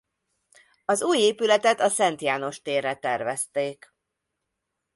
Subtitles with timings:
[0.85, 3.93] Az új épületet a Szent János térre tervezték.